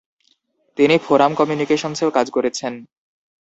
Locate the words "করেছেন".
2.31-2.73